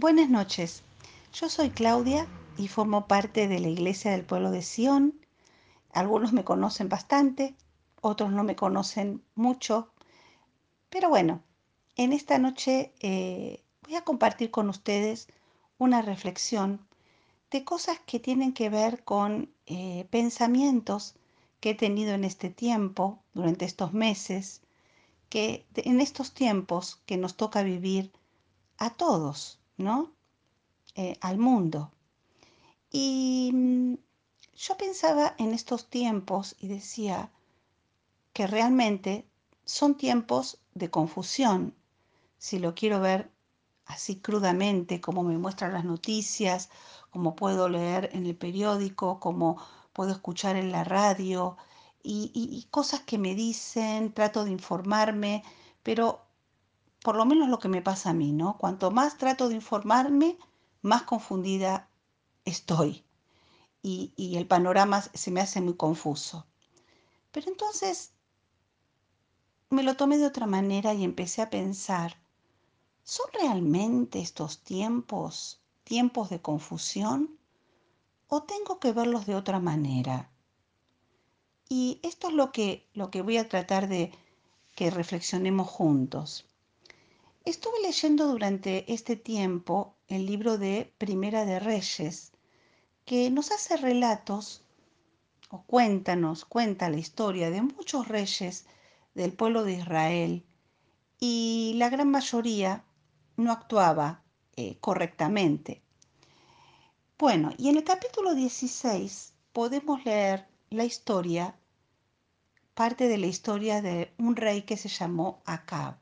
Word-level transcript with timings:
Buenas 0.00 0.30
noches. 0.30 0.84
Yo 1.32 1.48
soy 1.48 1.70
Claudia 1.70 2.28
y 2.56 2.68
formo 2.68 3.08
parte 3.08 3.48
de 3.48 3.58
la 3.58 3.66
Iglesia 3.66 4.12
del 4.12 4.24
Pueblo 4.24 4.52
de 4.52 4.62
Sion. 4.62 5.12
Algunos 5.92 6.32
me 6.32 6.44
conocen 6.44 6.88
bastante, 6.88 7.56
otros 8.00 8.30
no 8.30 8.44
me 8.44 8.54
conocen 8.54 9.24
mucho. 9.34 9.90
Pero 10.88 11.08
bueno, 11.08 11.42
en 11.96 12.12
esta 12.12 12.38
noche 12.38 12.92
eh, 13.00 13.64
voy 13.82 13.96
a 13.96 14.04
compartir 14.04 14.52
con 14.52 14.68
ustedes 14.68 15.26
una 15.78 16.00
reflexión 16.00 16.86
de 17.50 17.64
cosas 17.64 17.98
que 18.06 18.20
tienen 18.20 18.52
que 18.52 18.70
ver 18.70 19.02
con 19.02 19.52
eh, 19.66 20.06
pensamientos 20.10 21.16
que 21.58 21.70
he 21.70 21.74
tenido 21.74 22.14
en 22.14 22.22
este 22.22 22.50
tiempo, 22.50 23.18
durante 23.34 23.64
estos 23.64 23.92
meses, 23.92 24.62
que 25.28 25.66
en 25.74 26.00
estos 26.00 26.34
tiempos 26.34 27.00
que 27.04 27.16
nos 27.16 27.36
toca 27.36 27.64
vivir 27.64 28.12
a 28.78 28.90
todos, 28.90 29.58
¿no? 29.78 30.12
Eh, 30.94 31.16
al 31.20 31.38
mundo. 31.38 31.92
Y 32.90 33.50
mm, 33.54 33.94
yo 34.56 34.76
pensaba 34.76 35.34
en 35.38 35.54
estos 35.54 35.88
tiempos 35.88 36.56
y 36.58 36.68
decía 36.68 37.30
que 38.32 38.46
realmente 38.46 39.26
son 39.64 39.96
tiempos 39.96 40.58
de 40.74 40.90
confusión, 40.90 41.74
si 42.38 42.58
lo 42.58 42.74
quiero 42.74 43.00
ver 43.00 43.30
así 43.86 44.16
crudamente, 44.20 45.00
como 45.00 45.22
me 45.22 45.38
muestran 45.38 45.72
las 45.72 45.84
noticias, 45.84 46.70
como 47.10 47.36
puedo 47.36 47.68
leer 47.68 48.10
en 48.12 48.26
el 48.26 48.36
periódico, 48.36 49.20
como 49.20 49.56
puedo 49.92 50.12
escuchar 50.12 50.56
en 50.56 50.72
la 50.72 50.84
radio, 50.84 51.56
y, 52.02 52.30
y 52.34 52.68
cosas 52.70 53.00
que 53.00 53.18
me 53.18 53.34
dicen, 53.34 54.12
trato 54.12 54.44
de 54.44 54.52
informarme, 54.52 55.42
pero 55.82 56.27
por 57.08 57.16
lo 57.16 57.24
menos 57.24 57.48
lo 57.48 57.58
que 57.58 57.70
me 57.70 57.80
pasa 57.80 58.10
a 58.10 58.12
mí, 58.12 58.32
¿no? 58.32 58.58
Cuanto 58.58 58.90
más 58.90 59.16
trato 59.16 59.48
de 59.48 59.54
informarme, 59.54 60.36
más 60.82 61.04
confundida 61.04 61.88
estoy 62.44 63.02
y, 63.80 64.36
el 64.36 64.46
panorama 64.46 65.00
se 65.00 65.30
me 65.30 65.40
hace 65.40 65.62
muy 65.62 65.74
confuso. 65.74 66.44
Pero 67.32 67.48
entonces 67.48 68.12
me 69.70 69.82
lo 69.82 69.96
tomé 69.96 70.18
de 70.18 70.26
otra 70.26 70.46
manera 70.46 70.92
y 70.92 71.02
empecé 71.02 71.40
a 71.40 71.48
pensar, 71.48 72.18
¿son 73.04 73.24
realmente 73.32 74.20
estos 74.20 74.58
tiempos 74.58 75.62
tiempos 75.84 76.28
de 76.28 76.42
confusión 76.42 77.38
o 78.26 78.42
tengo 78.42 78.80
que 78.80 78.92
verlos 78.92 79.24
de 79.24 79.34
otra 79.34 79.60
manera? 79.60 80.30
Y 81.70 82.00
esto 82.02 82.28
es 82.28 82.34
lo 82.34 82.52
que, 82.52 82.86
lo 82.92 83.10
que 83.10 83.22
voy 83.22 83.38
a 83.38 83.48
tratar 83.48 83.88
de 83.88 84.12
que 84.74 84.90
reflexionemos 84.90 85.70
juntos. 85.70 86.44
Estuve 87.48 87.80
leyendo 87.80 88.26
durante 88.26 88.92
este 88.92 89.16
tiempo 89.16 89.96
el 90.06 90.26
libro 90.26 90.58
de 90.58 90.92
Primera 90.98 91.46
de 91.46 91.58
Reyes, 91.58 92.32
que 93.06 93.30
nos 93.30 93.52
hace 93.52 93.78
relatos 93.78 94.66
o 95.48 95.62
cuéntanos, 95.62 96.44
cuenta 96.44 96.90
la 96.90 96.98
historia 96.98 97.48
de 97.48 97.62
muchos 97.62 98.06
reyes 98.06 98.66
del 99.14 99.32
pueblo 99.32 99.64
de 99.64 99.78
Israel 99.78 100.44
y 101.18 101.72
la 101.76 101.88
gran 101.88 102.10
mayoría 102.10 102.84
no 103.38 103.50
actuaba 103.50 104.22
eh, 104.56 104.76
correctamente. 104.78 105.80
Bueno, 107.18 107.54
y 107.56 107.70
en 107.70 107.78
el 107.78 107.84
capítulo 107.84 108.34
16 108.34 109.32
podemos 109.54 110.04
leer 110.04 110.46
la 110.68 110.84
historia, 110.84 111.58
parte 112.74 113.08
de 113.08 113.16
la 113.16 113.26
historia 113.26 113.80
de 113.80 114.12
un 114.18 114.36
rey 114.36 114.64
que 114.64 114.76
se 114.76 114.90
llamó 114.90 115.40
Acab. 115.46 115.96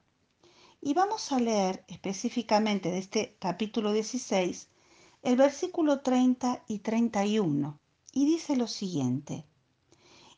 Y 0.86 0.94
vamos 0.94 1.32
a 1.32 1.40
leer 1.40 1.84
específicamente 1.88 2.92
de 2.92 2.98
este 2.98 3.36
capítulo 3.40 3.90
16 3.90 4.68
el 5.24 5.34
versículo 5.34 6.00
30 6.00 6.62
y 6.68 6.78
31. 6.78 7.80
Y 8.12 8.24
dice 8.24 8.54
lo 8.54 8.68
siguiente. 8.68 9.44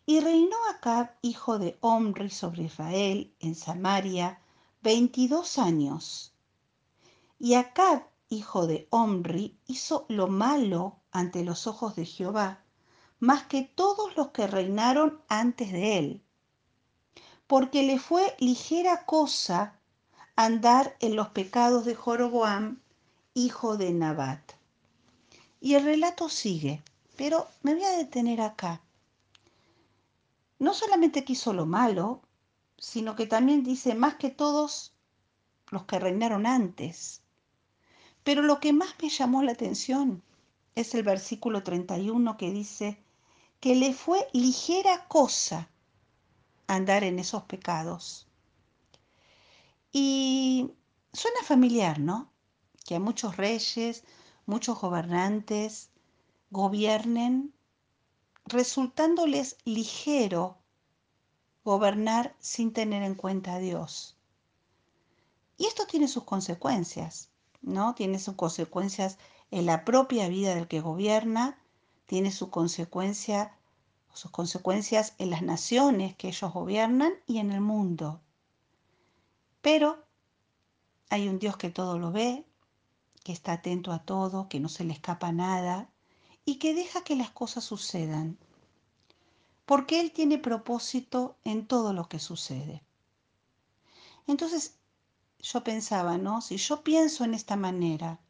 Y 0.06 0.20
reinó 0.20 0.56
Acab, 0.70 1.10
hijo 1.20 1.58
de 1.58 1.76
Omri, 1.82 2.30
sobre 2.30 2.62
Israel, 2.62 3.34
en 3.40 3.54
Samaria, 3.54 4.40
veintidós 4.80 5.58
años. 5.58 6.32
Y 7.38 7.52
Acab, 7.52 8.06
hijo 8.30 8.66
de 8.66 8.88
Omri, 8.88 9.58
hizo 9.66 10.06
lo 10.08 10.28
malo 10.28 10.96
ante 11.10 11.44
los 11.44 11.66
ojos 11.66 11.94
de 11.94 12.06
Jehová, 12.06 12.64
más 13.20 13.42
que 13.42 13.64
todos 13.64 14.16
los 14.16 14.28
que 14.28 14.46
reinaron 14.46 15.20
antes 15.28 15.72
de 15.72 15.98
él, 15.98 16.24
porque 17.46 17.82
le 17.82 17.98
fue 17.98 18.34
ligera 18.38 19.04
cosa 19.04 19.77
andar 20.38 20.96
en 21.00 21.16
los 21.16 21.30
pecados 21.30 21.84
de 21.84 21.96
Joroboam, 21.96 22.78
hijo 23.34 23.76
de 23.76 23.92
Nabat. 23.92 24.52
Y 25.60 25.74
el 25.74 25.82
relato 25.82 26.28
sigue, 26.28 26.80
pero 27.16 27.48
me 27.62 27.74
voy 27.74 27.82
a 27.82 27.96
detener 27.96 28.40
acá. 28.40 28.80
No 30.60 30.74
solamente 30.74 31.24
quiso 31.24 31.52
lo 31.52 31.66
malo, 31.66 32.22
sino 32.76 33.16
que 33.16 33.26
también 33.26 33.64
dice 33.64 33.96
más 33.96 34.14
que 34.14 34.30
todos 34.30 34.92
los 35.72 35.86
que 35.86 35.98
reinaron 35.98 36.46
antes. 36.46 37.20
Pero 38.22 38.42
lo 38.42 38.60
que 38.60 38.72
más 38.72 38.94
me 39.02 39.08
llamó 39.08 39.42
la 39.42 39.50
atención 39.50 40.22
es 40.76 40.94
el 40.94 41.02
versículo 41.02 41.64
31 41.64 42.36
que 42.36 42.52
dice 42.52 43.02
que 43.58 43.74
le 43.74 43.92
fue 43.92 44.28
ligera 44.32 45.08
cosa 45.08 45.68
andar 46.68 47.02
en 47.02 47.18
esos 47.18 47.42
pecados. 47.42 48.27
Y 50.00 50.70
suena 51.12 51.42
familiar, 51.42 51.98
¿no? 51.98 52.30
Que 52.86 52.94
a 52.94 53.00
muchos 53.00 53.36
reyes, 53.36 54.04
muchos 54.46 54.80
gobernantes 54.80 55.90
gobiernen 56.52 57.52
resultándoles 58.44 59.56
ligero 59.64 60.56
gobernar 61.64 62.36
sin 62.38 62.72
tener 62.72 63.02
en 63.02 63.16
cuenta 63.16 63.54
a 63.54 63.58
Dios. 63.58 64.16
Y 65.56 65.66
esto 65.66 65.84
tiene 65.86 66.06
sus 66.06 66.22
consecuencias, 66.22 67.30
¿no? 67.60 67.96
Tiene 67.96 68.20
sus 68.20 68.36
consecuencias 68.36 69.18
en 69.50 69.66
la 69.66 69.84
propia 69.84 70.28
vida 70.28 70.54
del 70.54 70.68
que 70.68 70.80
gobierna, 70.80 71.58
tiene 72.06 72.30
su 72.30 72.50
consecuencia, 72.50 73.52
sus 74.14 74.30
consecuencias 74.30 75.14
en 75.18 75.30
las 75.30 75.42
naciones 75.42 76.14
que 76.14 76.28
ellos 76.28 76.52
gobiernan 76.52 77.14
y 77.26 77.38
en 77.38 77.50
el 77.50 77.60
mundo. 77.60 78.20
Pero 79.60 80.04
hay 81.10 81.28
un 81.28 81.38
Dios 81.38 81.56
que 81.56 81.70
todo 81.70 81.98
lo 81.98 82.12
ve, 82.12 82.44
que 83.24 83.32
está 83.32 83.52
atento 83.52 83.92
a 83.92 84.04
todo, 84.04 84.48
que 84.48 84.60
no 84.60 84.68
se 84.68 84.84
le 84.84 84.92
escapa 84.92 85.32
nada 85.32 85.90
y 86.44 86.56
que 86.56 86.74
deja 86.74 87.02
que 87.02 87.16
las 87.16 87.30
cosas 87.30 87.64
sucedan. 87.64 88.38
Porque 89.66 90.00
Él 90.00 90.12
tiene 90.12 90.38
propósito 90.38 91.36
en 91.44 91.66
todo 91.66 91.92
lo 91.92 92.08
que 92.08 92.18
sucede. 92.18 92.82
Entonces 94.26 94.76
yo 95.40 95.62
pensaba, 95.62 96.18
¿no? 96.18 96.40
Si 96.40 96.56
yo 96.56 96.82
pienso 96.82 97.24
en 97.24 97.34
esta 97.34 97.56
manera, 97.56 98.20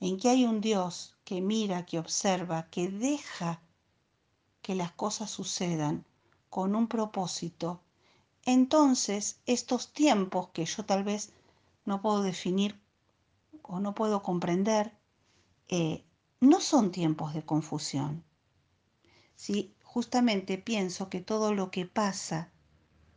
en 0.00 0.18
que 0.18 0.28
hay 0.28 0.44
un 0.44 0.60
Dios 0.60 1.16
que 1.24 1.40
mira, 1.40 1.86
que 1.86 1.98
observa, 1.98 2.68
que 2.70 2.88
deja 2.88 3.60
que 4.60 4.74
las 4.74 4.92
cosas 4.92 5.30
sucedan 5.30 6.04
con 6.50 6.74
un 6.74 6.88
propósito, 6.88 7.80
entonces 8.44 9.40
estos 9.46 9.92
tiempos 9.92 10.48
que 10.48 10.64
yo 10.64 10.84
tal 10.84 11.04
vez 11.04 11.32
no 11.84 12.02
puedo 12.02 12.22
definir 12.22 12.80
o 13.62 13.80
no 13.80 13.94
puedo 13.94 14.22
comprender, 14.22 14.92
eh, 15.68 16.04
no 16.40 16.60
son 16.60 16.90
tiempos 16.90 17.34
de 17.34 17.44
confusión. 17.44 18.24
Si 19.36 19.74
justamente 19.82 20.58
pienso 20.58 21.08
que 21.08 21.20
todo 21.20 21.54
lo 21.54 21.70
que 21.70 21.86
pasa 21.86 22.50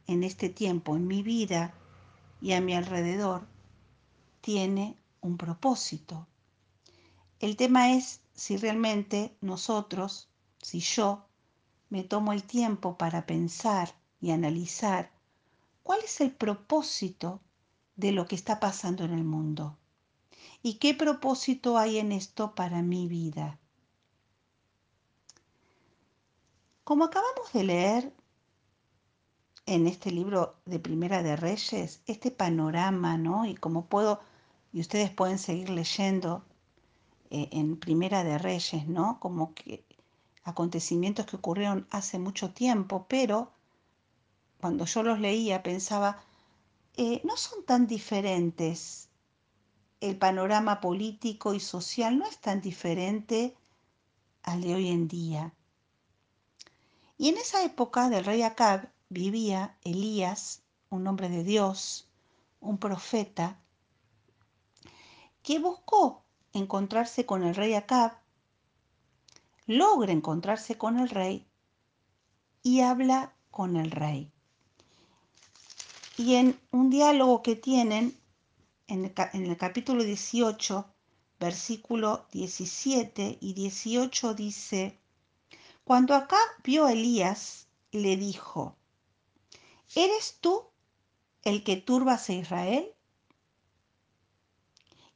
en 0.07 0.23
este 0.23 0.49
tiempo, 0.49 0.95
en 0.95 1.07
mi 1.07 1.23
vida 1.23 1.73
y 2.41 2.53
a 2.53 2.61
mi 2.61 2.75
alrededor, 2.75 3.47
tiene 4.41 4.95
un 5.21 5.37
propósito. 5.37 6.27
El 7.39 7.57
tema 7.57 7.93
es 7.93 8.21
si 8.33 8.57
realmente 8.57 9.35
nosotros, 9.41 10.29
si 10.61 10.79
yo, 10.79 11.25
me 11.89 12.03
tomo 12.03 12.33
el 12.33 12.43
tiempo 12.43 12.97
para 12.97 13.25
pensar 13.25 13.95
y 14.21 14.31
analizar 14.31 15.14
¿Cuál 15.85 15.99
es 16.03 16.19
el 16.19 16.31
propósito 16.31 17.41
de 17.95 18.11
lo 18.11 18.25
que 18.25 18.33
está 18.33 18.59
pasando 18.59 19.03
en 19.03 19.13
el 19.13 19.23
mundo? 19.23 19.77
¿Y 20.63 20.79
qué 20.79 20.95
propósito 20.95 21.77
hay 21.77 21.99
en 21.99 22.11
esto 22.11 22.55
para 22.55 22.81
mi 22.81 23.07
vida? 23.07 23.59
Como 26.83 27.03
acabamos 27.03 27.53
de 27.53 27.63
leer 27.65 28.13
en 29.67 29.85
este 29.85 30.09
libro 30.09 30.55
de 30.65 30.79
Primera 30.79 31.21
de 31.21 31.35
Reyes, 31.35 32.01
este 32.07 32.31
panorama, 32.31 33.19
¿no? 33.19 33.45
Y 33.45 33.53
como 33.53 33.85
puedo, 33.85 34.21
y 34.73 34.79
ustedes 34.79 35.11
pueden 35.11 35.37
seguir 35.37 35.69
leyendo 35.69 36.43
eh, 37.29 37.49
en 37.51 37.77
Primera 37.77 38.23
de 38.23 38.39
Reyes, 38.39 38.87
¿no? 38.87 39.19
Como 39.19 39.53
que 39.53 39.85
acontecimientos 40.43 41.27
que 41.27 41.35
ocurrieron 41.35 41.85
hace 41.91 42.17
mucho 42.17 42.49
tiempo, 42.55 43.05
pero 43.07 43.51
cuando 44.65 44.85
yo 44.85 45.03
los 45.03 45.19
leía 45.19 45.61
pensaba, 45.61 46.17
eh, 46.95 47.21
no 47.23 47.37
son 47.37 47.63
tan 47.65 47.85
diferentes 47.85 49.09
el 50.01 50.17
panorama 50.17 50.81
político 50.81 51.53
y 51.53 51.59
social 51.59 52.17
no 52.17 52.25
es 52.25 52.39
tan 52.39 52.61
diferente 52.61 53.55
al 54.41 54.61
de 54.61 54.73
hoy 54.73 54.87
en 54.89 55.07
día. 55.07 55.53
Y 57.15 57.29
en 57.29 57.37
esa 57.37 57.63
época 57.63 58.09
del 58.09 58.25
rey 58.25 58.41
Acab 58.41 58.89
vivía 59.07 59.77
Elías, 59.83 60.63
un 60.89 61.05
hombre 61.05 61.29
de 61.29 61.43
Dios, 61.43 62.09
un 62.59 62.79
profeta, 62.79 63.61
que 65.43 65.59
buscó 65.59 66.23
encontrarse 66.53 67.27
con 67.27 67.43
el 67.43 67.53
rey 67.53 67.75
Acab, 67.75 68.17
logra 69.67 70.11
encontrarse 70.11 70.75
con 70.75 70.97
el 70.97 71.09
rey 71.09 71.45
y 72.63 72.81
habla 72.81 73.35
con 73.51 73.77
el 73.77 73.91
rey. 73.91 74.31
Y 76.17 76.35
en 76.35 76.57
un 76.71 76.89
diálogo 76.89 77.41
que 77.41 77.57
tienen, 77.57 78.17
en 78.87 79.03
el, 79.33 79.57
capítulo 79.57 80.03
18, 80.03 80.85
versículo 81.39 82.25
17 82.31 83.37
y 83.41 83.53
18 83.53 84.33
dice, 84.33 84.97
cuando 85.83 86.15
acá 86.15 86.37
vio 86.63 86.85
a 86.85 86.93
Elías, 86.93 87.67
le 87.91 88.15
dijo, 88.15 88.77
¿eres 89.93 90.37
tú 90.39 90.63
el 91.43 91.65
que 91.65 91.75
turbas 91.75 92.29
a 92.29 92.33
Israel? 92.33 92.93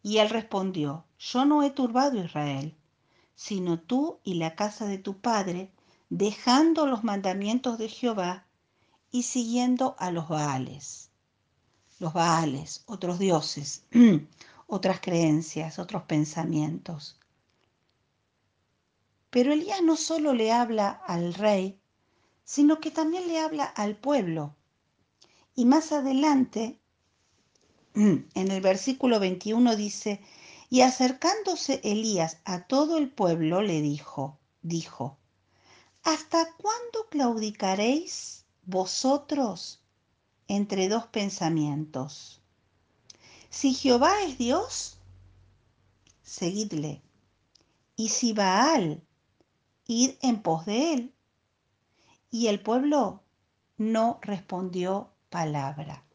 Y 0.04 0.18
él 0.18 0.30
respondió, 0.30 1.06
yo 1.18 1.46
no 1.46 1.64
he 1.64 1.70
turbado 1.70 2.20
a 2.20 2.26
Israel, 2.26 2.76
sino 3.36 3.80
tú 3.80 4.20
y 4.26 4.34
la 4.34 4.56
casa 4.56 4.86
de 4.86 4.98
tu 4.98 5.22
padre, 5.22 5.72
dejando 6.10 6.86
los 6.86 7.06
mandamientos 7.06 7.78
de 7.78 7.88
Jehová 7.88 8.49
y 9.12 9.24
siguiendo 9.24 9.96
a 10.00 10.12
los 10.12 10.28
Baales. 10.28 11.10
Los 12.00 12.14
Baales, 12.14 12.84
otros 12.86 13.20
dioses, 13.20 13.84
otras 14.68 15.02
creencias, 15.02 15.80
otros 15.80 16.04
pensamientos. 16.04 17.20
Pero 19.30 19.54
Elías 19.54 19.82
no 19.84 19.96
solo 19.96 20.34
le 20.34 20.52
habla 20.52 20.90
al 20.90 21.34
rey, 21.34 21.80
sino 22.44 22.80
que 22.80 22.92
también 22.92 23.28
le 23.28 23.40
habla 23.40 23.66
al 23.66 23.96
pueblo. 23.96 24.56
Y 25.56 25.66
más 25.66 25.92
adelante, 25.92 26.80
en 27.94 28.28
el 28.34 28.62
versículo 28.62 29.20
21 29.20 29.76
dice, 29.76 30.22
y 30.70 30.82
acercándose 30.82 31.82
Elías 31.84 32.38
a 32.46 32.68
todo 32.68 32.98
el 32.98 33.10
pueblo 33.10 33.62
le 33.62 33.82
dijo, 33.82 34.40
dijo, 34.62 35.18
¿hasta 36.04 36.54
cuándo 36.54 37.08
claudicaréis 37.10 38.39
vosotros 38.70 39.82
entre 40.48 40.90
dos 40.90 41.08
pensamientos? 41.08 42.42
Si 43.50 43.74
Jehová 43.74 44.22
es 44.24 44.38
Dios, 44.38 45.00
seguidle. 46.22 47.02
Y 47.96 48.10
si 48.10 48.34
Baal, 48.34 49.02
id 49.88 50.12
en 50.22 50.42
pos 50.42 50.66
de 50.66 50.94
él. 50.94 51.14
Y 52.32 52.48
el 52.48 52.62
pueblo 52.62 53.24
no 53.78 54.20
respondió 54.22 55.10
palabra. 55.30 56.06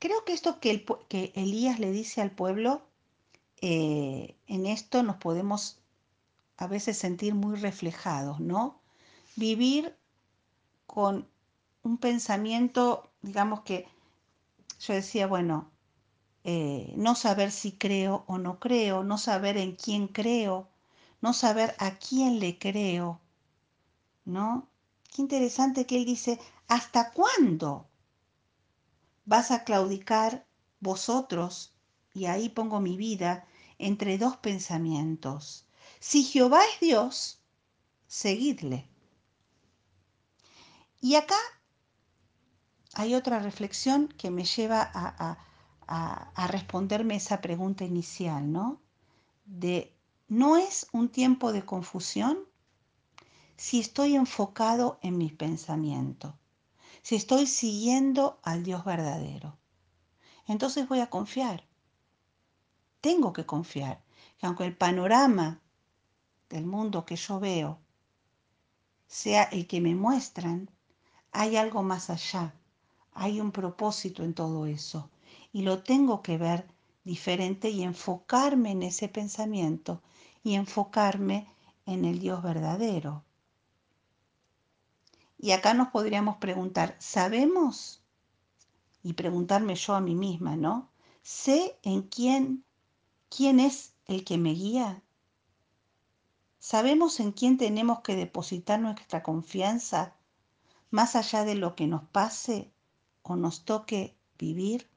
Creo 0.00 0.24
que 0.24 0.32
esto 0.32 0.60
que, 0.60 1.32
Elías 1.34 1.78
le 1.78 1.92
dice 1.92 2.20
al 2.20 2.30
pueblo, 2.30 2.82
eh, 3.60 4.34
en 4.46 4.66
esto 4.66 5.02
nos 5.02 5.16
podemos 5.16 5.79
a 6.60 6.66
veces 6.66 6.98
sentir 6.98 7.34
muy 7.34 7.56
reflejados, 7.56 8.38
¿no? 8.38 8.82
Vivir 9.34 9.96
con 10.86 11.26
un 11.82 11.96
pensamiento, 11.96 13.10
digamos 13.22 13.62
que 13.62 13.88
yo 14.78 14.92
decía, 14.92 15.26
bueno, 15.26 15.70
eh, 16.44 16.92
no 16.96 17.14
saber 17.14 17.50
si 17.50 17.72
creo 17.72 18.24
o 18.26 18.36
no 18.36 18.60
creo, 18.60 19.02
no 19.02 19.16
saber 19.16 19.56
en 19.56 19.74
quién 19.74 20.06
creo, 20.06 20.68
no 21.22 21.32
saber 21.32 21.74
a 21.78 21.96
quién 21.96 22.40
le 22.40 22.58
creo, 22.58 23.20
¿no? 24.26 24.68
Qué 25.14 25.22
interesante 25.22 25.86
que 25.86 25.96
él 25.96 26.04
dice, 26.04 26.38
¿hasta 26.68 27.10
cuándo 27.12 27.88
vas 29.24 29.50
a 29.50 29.64
claudicar 29.64 30.46
vosotros? 30.78 31.72
Y 32.12 32.26
ahí 32.26 32.50
pongo 32.50 32.80
mi 32.80 32.98
vida 32.98 33.46
entre 33.78 34.18
dos 34.18 34.36
pensamientos. 34.36 35.66
Si 36.00 36.24
Jehová 36.24 36.62
es 36.64 36.80
Dios, 36.80 37.42
seguidle. 38.06 38.88
Y 41.02 41.14
acá 41.14 41.36
hay 42.94 43.14
otra 43.14 43.38
reflexión 43.38 44.08
que 44.08 44.30
me 44.30 44.44
lleva 44.44 44.90
a, 44.92 46.46
responderme 46.48 47.16
esa 47.16 47.40
pregunta 47.40 47.84
inicial, 47.84 48.50
¿no? 48.50 48.80
De, 49.44 49.94
¿no 50.28 50.56
es 50.56 50.86
un 50.92 51.10
tiempo 51.10 51.52
de 51.52 51.64
confusión? 51.66 52.38
Si 53.56 53.78
estoy 53.78 54.16
enfocado 54.16 54.98
en 55.02 55.18
mis 55.18 55.34
pensamientos, 55.34 56.34
si 57.02 57.16
estoy 57.16 57.46
siguiendo 57.46 58.40
al 58.42 58.62
Dios 58.62 58.84
verdadero, 58.84 59.58
entonces 60.46 60.88
voy 60.88 61.00
a 61.00 61.10
confiar. 61.10 61.66
Tengo 63.00 63.32
que 63.32 63.44
confiar 63.44 64.02
que 64.38 64.46
aunque 64.46 64.64
el 64.64 64.76
panorama 64.76 65.60
del 66.50 66.66
mundo 66.66 67.06
que 67.06 67.16
yo 67.16 67.40
veo 67.40 67.78
sea 69.10 69.42
el 69.42 69.66
que 69.66 69.80
me 69.80 69.96
muestran, 69.96 70.70
hay 71.32 71.56
algo 71.56 71.82
más 71.82 72.10
allá, 72.10 72.54
hay 73.12 73.40
un 73.40 73.50
propósito 73.50 74.22
en 74.22 74.34
todo 74.34 74.66
eso 74.66 75.10
y 75.52 75.62
lo 75.62 75.82
tengo 75.82 76.22
que 76.22 76.38
ver 76.38 76.64
diferente 77.02 77.70
y 77.70 77.82
enfocarme 77.82 78.70
en 78.70 78.84
ese 78.84 79.08
pensamiento 79.08 80.00
y 80.44 80.54
enfocarme 80.54 81.48
en 81.86 82.04
el 82.04 82.20
Dios 82.20 82.40
verdadero. 82.40 83.24
Y 85.38 85.50
acá 85.50 85.74
nos 85.74 85.88
podríamos 85.88 86.36
preguntar, 86.36 86.94
¿sabemos? 87.00 88.00
Y 89.02 89.14
preguntarme 89.14 89.74
yo 89.74 89.94
a 89.94 90.00
mí 90.00 90.14
misma, 90.14 90.54
¿no? 90.54 90.88
¿Sé 91.22 91.76
en 91.82 92.02
quién, 92.02 92.64
quién 93.28 93.58
es 93.58 93.92
el 94.06 94.22
que 94.22 94.38
me 94.38 94.52
guía? 94.52 95.02
¿Sabemos 96.60 97.20
en 97.20 97.32
quién 97.32 97.56
tenemos 97.56 98.00
que 98.00 98.14
depositar 98.14 98.78
nuestra 98.78 99.22
confianza 99.22 100.14
más 100.90 101.16
allá 101.16 101.46
de 101.46 101.54
lo 101.54 101.74
que 101.74 101.86
nos 101.86 102.04
pase 102.04 102.70
o 103.22 103.34
nos 103.34 103.64
toque 103.64 104.14
vivir? 104.38 104.90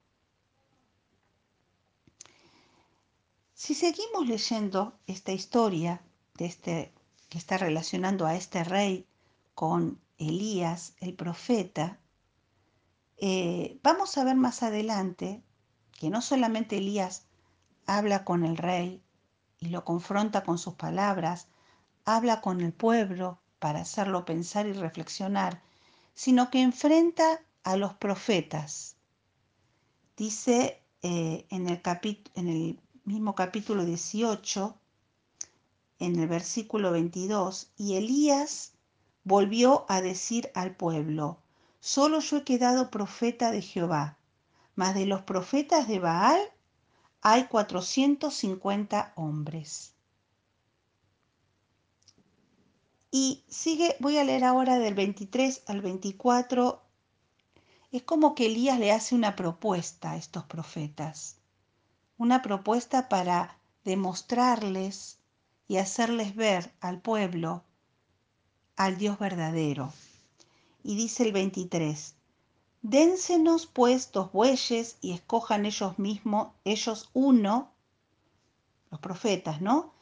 Si 3.54 3.76
seguimos 3.76 4.28
leyendo 4.28 5.00
esta 5.08 5.32
historia 5.32 6.02
de 6.34 6.48
este, 6.48 6.94
que 7.30 7.38
está 7.38 7.58
relacionando 7.58 8.26
a 8.26 8.36
este 8.36 8.66
rey 8.66 9.08
con 9.56 10.02
Elías, 10.18 10.96
el 11.00 11.14
profeta, 11.14 11.98
eh, 13.16 13.80
vamos 13.82 14.18
a 14.18 14.26
ver 14.26 14.36
más 14.36 14.64
adelante 14.64 15.42
que 15.94 16.10
no 16.10 16.22
solamente 16.22 16.80
Elías 16.80 17.26
habla 17.86 18.26
con 18.26 18.44
el 18.44 18.58
rey 18.58 19.02
y 19.60 19.68
lo 19.70 19.86
confronta 19.86 20.44
con 20.44 20.58
sus 20.58 20.74
palabras, 20.74 21.48
habla 22.06 22.42
con 22.42 22.62
el 22.62 22.74
pueblo 22.74 23.40
para 23.60 23.82
hacerlo 23.82 24.26
pensar 24.26 24.68
y 24.68 24.74
reflexionar, 24.74 25.62
sino 26.14 26.50
que 26.50 26.62
enfrenta 26.62 27.42
a 27.64 27.78
los 27.78 27.94
profetas. 27.94 28.96
Dice 30.18 30.82
eh, 31.02 31.46
en, 31.50 31.68
el 31.70 31.82
en 32.36 32.48
el 32.48 32.80
mismo 33.06 33.36
capítulo 33.36 33.86
18, 33.86 34.76
en 36.00 36.20
el 36.20 36.28
versículo 36.28 36.92
22, 36.92 37.72
y 37.78 37.96
Elías 37.96 38.74
volvió 39.24 39.86
a 39.88 40.02
decir 40.02 40.52
al 40.54 40.76
pueblo, 40.76 41.40
solo 41.80 42.20
yo 42.20 42.38
he 42.38 42.44
quedado 42.44 42.90
profeta 42.90 43.52
de 43.52 43.62
Jehová, 43.62 44.18
mas 44.76 44.96
de 44.96 45.06
los 45.06 45.22
profetas 45.22 45.88
de 45.88 46.00
Baal 46.00 46.42
hay 47.22 47.46
450 47.46 49.14
hombres. 49.16 49.93
Y 53.14 53.46
sigue, 53.48 53.96
voy 54.02 54.18
a 54.18 54.26
leer 54.26 54.44
ahora 54.44 54.78
del 54.78 54.96
23 54.96 55.64
al 55.68 55.82
24. 55.82 56.82
Es 57.94 58.04
como 58.04 58.36
que 58.36 58.48
Elías 58.48 58.78
le 58.80 58.92
hace 58.92 59.16
una 59.16 59.38
propuesta 59.38 60.12
a 60.12 60.18
estos 60.18 60.44
profetas 60.44 61.38
una 62.24 62.42
propuesta 62.42 63.10
para 63.10 63.58
demostrarles 63.84 65.20
y 65.68 65.78
hacerles 65.78 66.36
ver 66.36 66.74
al 66.80 67.02
pueblo 67.02 67.64
al 68.76 68.98
Dios 68.98 69.20
verdadero. 69.20 69.92
Y 70.84 70.96
dice 70.96 71.24
el 71.24 71.34
23, 71.34 72.16
Dénsenos 72.82 73.66
pues 73.66 74.12
dos 74.12 74.32
bueyes 74.32 74.98
y 75.02 75.12
escojan 75.14 75.66
ellos 75.66 76.00
mismos, 76.00 76.54
ellos 76.64 77.10
uno, 77.14 77.72
los 78.90 79.00
profetas, 79.00 79.62
¿no? 79.62 79.94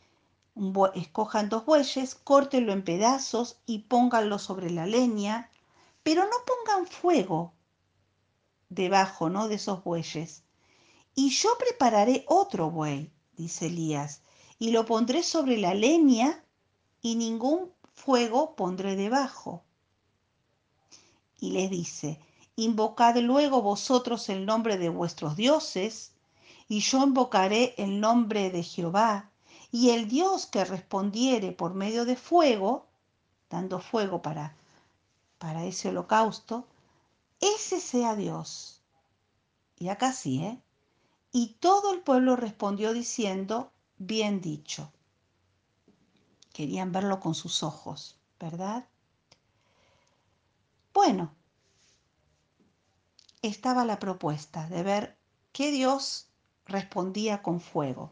Escojan 0.96 1.50
dos 1.50 1.65
bueyes, 1.65 2.15
córtenlo 2.15 2.74
en 2.74 2.84
pedazos 2.84 3.62
y 3.65 3.79
pónganlo 3.79 4.39
sobre 4.39 4.70
la 4.70 4.86
leña, 4.86 5.50
pero 6.03 6.24
no 6.24 6.36
pongan 6.46 6.88
fuego 6.88 7.53
debajo, 8.70 9.29
¿no? 9.29 9.48
De 9.48 9.55
esos 9.55 9.84
bueyes. 9.84 10.43
Y 11.15 11.29
yo 11.29 11.50
prepararé 11.58 12.25
otro 12.27 12.70
buey, 12.70 13.12
dice 13.36 13.67
Elías, 13.67 14.22
y 14.60 14.72
lo 14.72 14.86
pondré 14.86 15.24
sobre 15.24 15.58
la 15.58 15.74
leña 15.74 16.43
y 17.01 17.15
ningún 17.15 17.72
fuego 17.93 18.55
pondré 18.55 18.96
debajo. 18.96 19.63
Y 21.39 21.51
les 21.51 21.70
dice, 21.70 22.20
invocad 22.55 23.17
luego 23.17 23.62
vosotros 23.62 24.29
el 24.29 24.46
nombre 24.46 24.77
de 24.77 24.89
vuestros 24.89 25.36
dioses, 25.36 26.13
y 26.67 26.79
yo 26.79 27.03
invocaré 27.03 27.74
el 27.77 28.00
nombre 28.00 28.50
de 28.51 28.63
Jehová, 28.63 29.30
y 29.72 29.92
el 29.92 30.08
Dios 30.08 30.46
que 30.46 30.66
respondiere 30.66 31.54
por 31.54 31.74
medio 31.74 32.04
de 32.06 32.18
fuego, 32.18 32.88
dando 33.50 33.80
fuego 33.80 34.22
para, 34.22 34.56
para 35.38 35.63
ese 35.63 35.90
holocausto, 35.90 36.68
ese 37.40 37.80
sea 37.80 38.16
Dios. 38.16 38.82
Y 39.78 39.88
acá 39.88 40.12
sí, 40.13 40.44
¿eh? 40.44 40.62
Y 41.32 41.56
todo 41.60 41.94
el 41.94 42.01
pueblo 42.01 42.36
respondió 42.36 42.94
diciendo, 42.94 43.72
bien 43.98 44.42
dicho. 44.42 44.92
Querían 46.51 46.92
verlo 46.92 47.22
con 47.22 47.34
sus 47.34 47.63
ojos, 47.63 48.18
¿verdad? 48.40 48.86
Bueno, 50.94 51.32
estaba 53.42 53.86
la 53.86 54.00
propuesta 54.00 54.68
de 54.68 54.84
ver 54.84 55.18
qué 55.54 55.72
Dios 55.72 56.28
respondía 56.66 57.42
con 57.42 57.62
fuego. 57.62 58.12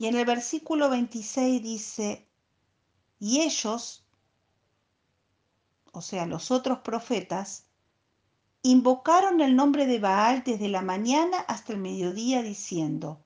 Y 0.00 0.06
en 0.06 0.16
el 0.16 0.24
versículo 0.24 0.88
26 0.88 1.62
dice, 1.62 2.26
y 3.18 3.42
ellos, 3.42 4.02
o 5.92 6.00
sea, 6.00 6.24
los 6.24 6.50
otros 6.50 6.78
profetas, 6.78 7.66
invocaron 8.62 9.42
el 9.42 9.54
nombre 9.54 9.84
de 9.84 9.98
Baal 9.98 10.42
desde 10.42 10.68
la 10.68 10.80
mañana 10.80 11.40
hasta 11.40 11.74
el 11.74 11.80
mediodía 11.80 12.40
diciendo, 12.40 13.20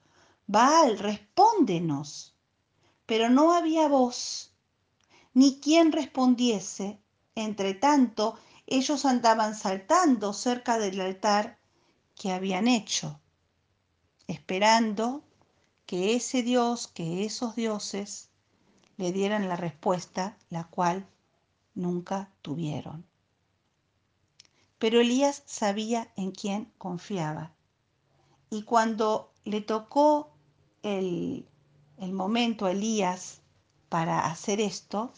Baal, 0.48 0.98
respóndenos. 0.98 2.34
Pero 3.06 3.28
no 3.30 3.52
había 3.52 3.86
voz, 3.86 4.52
ni 5.32 5.60
quien 5.60 5.92
respondiese. 5.92 6.98
Entre 7.36 7.74
tanto, 7.74 8.36
ellos 8.66 9.04
andaban 9.04 9.54
saltando 9.54 10.32
cerca 10.32 10.78
del 10.78 11.00
altar 11.00 11.56
que 12.16 12.32
habían 12.32 12.66
hecho, 12.66 13.20
esperando 14.26 15.22
que 15.86 16.14
ese 16.14 16.42
Dios, 16.42 16.88
que 16.88 17.24
esos 17.24 17.56
dioses 17.56 18.30
le 18.96 19.12
dieran 19.12 19.48
la 19.48 19.56
respuesta, 19.56 20.36
la 20.50 20.64
cual 20.64 21.06
nunca 21.74 22.30
tuvieron. 22.42 23.04
Pero 24.78 25.00
Elías 25.00 25.42
sabía 25.46 26.12
en 26.16 26.30
quién 26.30 26.72
confiaba. 26.78 27.52
Y 28.50 28.62
cuando 28.62 29.32
le 29.44 29.60
tocó 29.60 30.30
el, 30.82 31.48
el 31.98 32.12
momento 32.12 32.66
a 32.66 32.72
Elías 32.72 33.40
para 33.88 34.26
hacer 34.26 34.60
esto, 34.60 35.12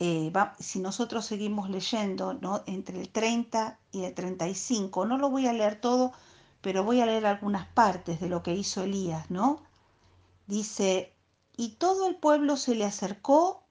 eh, 0.00 0.32
si 0.58 0.80
nosotros 0.80 1.24
seguimos 1.24 1.70
leyendo 1.70 2.34
¿no? 2.34 2.62
entre 2.66 3.00
el 3.00 3.08
30 3.08 3.78
y 3.92 4.04
el 4.04 4.14
35, 4.14 5.06
no 5.06 5.18
lo 5.18 5.30
voy 5.30 5.46
a 5.46 5.52
leer 5.52 5.80
todo, 5.80 6.12
pero 6.64 6.82
voy 6.82 7.02
a 7.02 7.06
leer 7.06 7.26
algunas 7.26 7.66
partes 7.66 8.20
de 8.20 8.28
lo 8.30 8.42
que 8.42 8.54
hizo 8.54 8.82
Elías, 8.82 9.30
¿no? 9.30 9.62
Dice, 10.46 11.12
y 11.58 11.72
todo 11.72 12.08
el 12.08 12.16
pueblo 12.16 12.56
se 12.56 12.74
le 12.74 12.86
acercó 12.86 13.64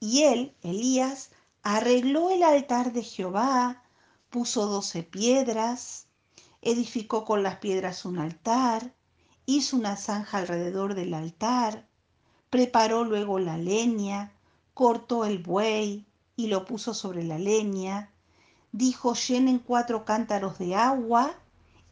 y 0.00 0.24
él, 0.24 0.56
Elías, 0.62 1.30
arregló 1.62 2.30
el 2.30 2.42
altar 2.42 2.92
de 2.92 3.04
Jehová, 3.04 3.84
puso 4.30 4.66
doce 4.66 5.04
piedras, 5.04 6.08
edificó 6.60 7.24
con 7.24 7.44
las 7.44 7.58
piedras 7.58 8.04
un 8.04 8.18
altar, 8.18 8.92
hizo 9.46 9.76
una 9.76 9.96
zanja 9.96 10.38
alrededor 10.38 10.96
del 10.96 11.14
altar, 11.14 11.86
preparó 12.50 13.04
luego 13.04 13.38
la 13.38 13.58
leña, 13.58 14.32
cortó 14.74 15.24
el 15.24 15.38
buey 15.38 16.04
y 16.34 16.48
lo 16.48 16.64
puso 16.64 16.94
sobre 16.94 17.22
la 17.22 17.38
leña, 17.38 18.10
dijo 18.72 19.14
llenen 19.14 19.60
cuatro 19.60 20.04
cántaros 20.04 20.58
de 20.58 20.74
agua 20.74 21.38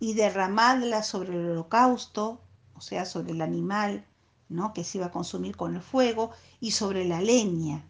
y 0.02 0.14
derramadla 0.14 1.04
sobre 1.04 1.28
el 1.28 1.50
holocausto, 1.50 2.40
o 2.75 2.80
sea, 2.80 3.06
sobre 3.06 3.30
el 3.30 3.40
animal 3.40 4.04
¿no? 4.49 4.73
que 4.73 4.82
se 4.82 4.99
iba 4.99 5.06
a 5.06 5.12
consumir 5.12 5.56
con 5.56 5.76
el 5.76 5.80
fuego, 5.80 6.32
y 6.59 6.73
sobre 6.73 7.04
la 7.04 7.21
leña. 7.21 7.85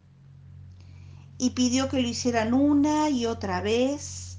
Y 1.38 1.50
pidió 1.52 1.88
que 1.88 2.02
lo 2.02 2.06
hicieran 2.06 2.52
una 2.52 3.08
y 3.08 3.24
otra 3.24 3.62
vez, 3.62 4.36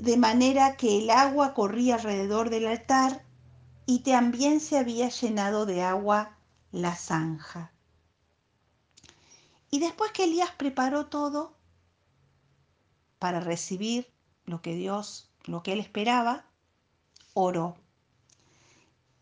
de 0.00 0.16
manera 0.16 0.78
que 0.78 1.02
el 1.02 1.10
agua 1.10 1.52
corría 1.52 1.96
alrededor 1.96 2.48
del 2.48 2.66
altar 2.66 3.26
y 3.84 3.98
también 3.98 4.58
se 4.58 4.78
había 4.78 5.10
llenado 5.10 5.66
de 5.66 5.82
agua 5.82 6.38
la 6.72 6.96
zanja. 6.96 7.72
Y 9.70 9.80
después 9.80 10.12
que 10.12 10.24
Elías 10.24 10.52
preparó 10.56 11.08
todo 11.08 11.58
para 13.18 13.40
recibir 13.40 14.10
lo 14.46 14.62
que 14.62 14.74
Dios, 14.74 15.30
lo 15.44 15.62
que 15.62 15.74
él 15.74 15.80
esperaba, 15.80 16.46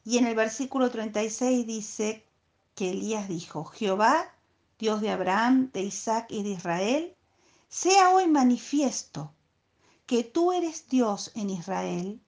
Y 0.05 0.19
en 0.19 0.27
el 0.27 0.35
versículo 0.35 0.91
36 0.91 1.67
dice 1.67 2.27
que 2.75 2.91
Elías 2.91 3.27
dijo, 3.27 3.65
Jehová, 3.65 4.35
Dios 4.79 5.01
de 5.01 5.11
Abraham, 5.11 5.71
de 5.73 5.83
Isaac 5.83 6.27
y 6.29 6.43
de 6.43 6.51
Israel, 6.51 7.17
sea 7.69 8.11
hoy 8.11 8.27
manifiesto 8.27 9.33
que 10.05 10.25
tú 10.25 10.53
eres 10.53 10.89
Dios 10.89 11.33
en 11.35 11.49
Israel 11.49 12.21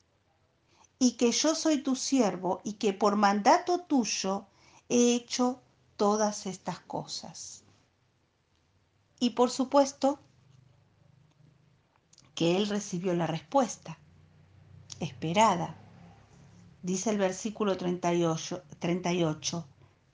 y 0.99 1.13
que 1.13 1.33
yo 1.33 1.55
soy 1.55 1.83
tu 1.83 1.97
siervo 1.97 2.63
y 2.65 2.75
que 2.75 2.95
por 2.95 3.17
mandato 3.17 3.81
tuyo 3.81 4.47
he 4.89 5.15
hecho 5.15 5.61
todas 5.99 6.47
estas 6.47 6.81
cosas. 6.81 7.63
Y 9.21 9.31
por 9.31 9.51
supuesto 9.51 10.19
que 12.35 12.57
él 12.57 12.69
recibió 12.69 13.13
la 13.15 13.27
respuesta 13.27 13.99
esperada. 15.01 15.77
Dice 16.83 17.11
el 17.11 17.19
versículo 17.19 17.77
38, 17.77 18.63
38. 18.79 19.67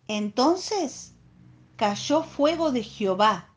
Entonces 0.09 1.15
cayó 1.77 2.23
fuego 2.23 2.73
de 2.73 2.83
Jehová 2.83 3.55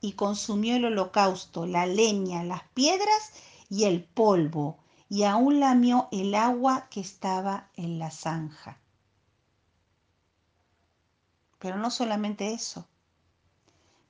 y 0.00 0.12
consumió 0.12 0.76
el 0.76 0.84
holocausto, 0.84 1.64
la 1.64 1.86
leña, 1.86 2.44
las 2.44 2.62
piedras 2.74 3.32
y 3.70 3.84
el 3.84 4.02
polvo, 4.02 4.78
y 5.08 5.22
aún 5.24 5.60
lamió 5.60 6.08
el 6.10 6.34
agua 6.34 6.88
que 6.90 7.00
estaba 7.00 7.70
en 7.76 7.98
la 7.98 8.10
zanja. 8.10 8.80
Pero 11.58 11.76
no 11.76 11.90
solamente 11.90 12.52
eso. 12.52 12.88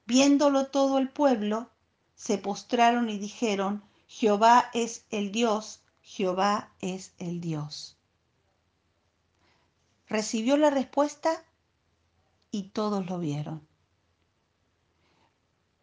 Viéndolo 0.07 0.69
todo 0.69 0.99
el 0.99 1.11
pueblo, 1.11 1.71
se 2.15 2.39
postraron 2.39 3.11
y 3.11 3.19
dijeron, 3.19 3.83
Jehová 4.07 4.71
es 4.73 5.05
el 5.11 5.33
Dios, 5.33 5.82
Jehová 6.03 6.73
es 6.81 7.15
el 7.19 7.41
Dios. 7.41 7.97
Recibió 10.09 10.57
la 10.57 10.69
respuesta 10.69 11.45
y 12.51 12.65
todos 12.65 13.07
lo 13.07 13.19
vieron. 13.19 13.67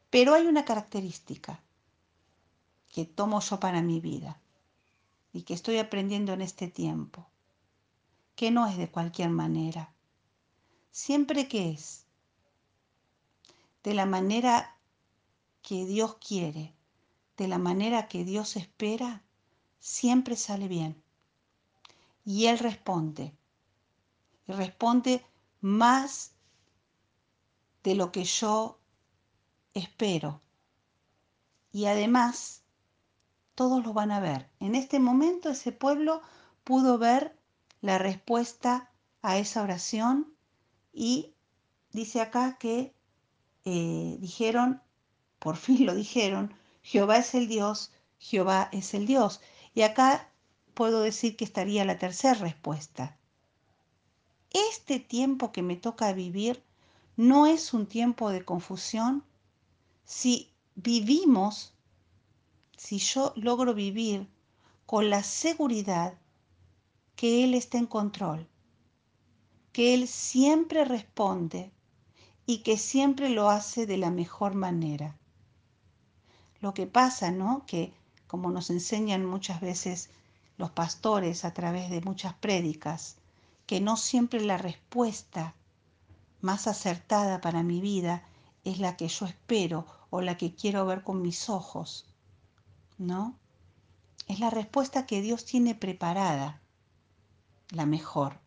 Pero 0.09 0.33
hay 0.33 0.45
una 0.45 0.65
característica 0.65 1.63
que 2.91 3.05
tomo 3.05 3.39
yo 3.39 3.59
para 3.59 3.81
mi 3.81 3.99
vida 3.99 4.39
y 5.31 5.43
que 5.43 5.53
estoy 5.53 5.77
aprendiendo 5.77 6.33
en 6.33 6.41
este 6.41 6.67
tiempo, 6.67 7.27
que 8.35 8.51
no 8.51 8.67
es 8.67 8.77
de 8.77 8.89
cualquier 8.89 9.29
manera, 9.29 9.93
siempre 10.91 11.47
que 11.47 11.71
es 11.71 12.05
de 13.83 13.93
la 13.93 14.05
manera 14.05 14.75
que 15.61 15.85
Dios 15.85 16.15
quiere, 16.15 16.73
de 17.37 17.47
la 17.47 17.57
manera 17.57 18.07
que 18.07 18.25
Dios 18.25 18.55
espera, 18.55 19.23
siempre 19.79 20.35
sale 20.35 20.67
bien. 20.67 21.01
Y 22.25 22.45
Él 22.47 22.59
responde. 22.59 23.33
Y 24.47 24.51
responde 24.53 25.25
más 25.61 26.33
de 27.83 27.95
lo 27.95 28.11
que 28.11 28.23
yo 28.23 28.79
espero. 29.73 30.41
Y 31.71 31.85
además, 31.85 32.63
todos 33.55 33.83
lo 33.83 33.93
van 33.93 34.11
a 34.11 34.19
ver. 34.19 34.49
En 34.59 34.75
este 34.75 34.99
momento 34.99 35.49
ese 35.49 35.71
pueblo 35.71 36.21
pudo 36.63 36.97
ver 36.97 37.37
la 37.81 37.97
respuesta 37.97 38.91
a 39.21 39.37
esa 39.37 39.63
oración 39.63 40.33
y 40.93 41.33
dice 41.91 42.21
acá 42.21 42.57
que 42.57 42.93
eh, 43.65 44.17
dijeron, 44.19 44.81
por 45.39 45.55
fin 45.57 45.85
lo 45.85 45.93
dijeron, 45.93 46.53
Jehová 46.81 47.17
es 47.17 47.35
el 47.35 47.47
Dios, 47.47 47.91
Jehová 48.17 48.69
es 48.71 48.93
el 48.93 49.05
Dios. 49.05 49.41
Y 49.73 49.81
acá 49.83 50.29
puedo 50.73 51.01
decir 51.01 51.35
que 51.35 51.45
estaría 51.45 51.85
la 51.85 51.97
tercera 51.97 52.33
respuesta. 52.33 53.17
Este 54.51 54.99
tiempo 54.99 55.51
que 55.51 55.61
me 55.61 55.75
toca 55.75 56.11
vivir 56.13 56.63
no 57.17 57.45
es 57.45 57.73
un 57.73 57.85
tiempo 57.85 58.31
de 58.31 58.45
confusión 58.45 59.23
si 60.05 60.51
vivimos 60.75 61.73
si 62.79 62.97
yo 62.97 63.33
logro 63.35 63.73
vivir 63.73 64.25
con 64.85 65.09
la 65.09 65.21
seguridad 65.21 66.17
que 67.17 67.43
Él 67.43 67.53
está 67.53 67.77
en 67.77 67.85
control, 67.85 68.47
que 69.73 69.93
Él 69.93 70.07
siempre 70.07 70.85
responde 70.85 71.73
y 72.45 72.59
que 72.59 72.77
siempre 72.77 73.29
lo 73.29 73.49
hace 73.49 73.85
de 73.85 73.97
la 73.97 74.09
mejor 74.09 74.55
manera. 74.55 75.19
Lo 76.61 76.73
que 76.73 76.87
pasa, 76.87 77.31
¿no? 77.31 77.65
Que 77.67 77.93
como 78.29 78.51
nos 78.51 78.69
enseñan 78.69 79.25
muchas 79.25 79.59
veces 79.59 80.11
los 80.59 80.69
pastores 80.69 81.45
a 81.45 81.53
través 81.55 81.89
de 81.89 81.99
muchas 82.01 82.35
prédicas, 82.35 83.15
que 83.65 83.81
no 83.81 83.97
siempre 83.97 84.39
la 84.41 84.59
respuesta 84.59 85.55
más 86.39 86.67
acertada 86.67 87.41
para 87.41 87.63
mi 87.63 87.81
vida 87.81 88.23
es 88.63 88.77
la 88.77 88.95
que 88.97 89.07
yo 89.07 89.25
espero 89.25 89.87
o 90.11 90.21
la 90.21 90.37
que 90.37 90.53
quiero 90.53 90.85
ver 90.85 91.03
con 91.03 91.23
mis 91.23 91.49
ojos, 91.49 92.05
¿no? 92.99 93.35
Es 94.27 94.39
la 94.39 94.51
respuesta 94.51 95.07
que 95.07 95.23
Dios 95.23 95.43
tiene 95.43 95.73
preparada, 95.73 96.61
la 97.71 97.87
mejor. 97.87 98.39